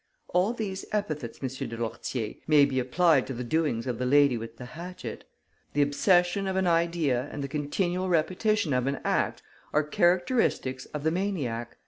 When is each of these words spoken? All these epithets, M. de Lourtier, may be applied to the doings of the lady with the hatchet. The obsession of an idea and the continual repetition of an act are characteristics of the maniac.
All 0.29 0.53
these 0.53 0.83
epithets, 0.91 1.43
M. 1.43 1.69
de 1.69 1.77
Lourtier, 1.77 2.37
may 2.47 2.65
be 2.65 2.79
applied 2.79 3.27
to 3.27 3.35
the 3.35 3.43
doings 3.43 3.85
of 3.85 3.99
the 3.99 4.05
lady 4.07 4.35
with 4.35 4.57
the 4.57 4.65
hatchet. 4.65 5.25
The 5.73 5.83
obsession 5.83 6.47
of 6.47 6.55
an 6.55 6.65
idea 6.65 7.29
and 7.31 7.43
the 7.43 7.47
continual 7.47 8.09
repetition 8.09 8.73
of 8.73 8.87
an 8.87 8.99
act 9.03 9.43
are 9.71 9.83
characteristics 9.83 10.85
of 10.87 11.03
the 11.03 11.11
maniac. 11.11 11.77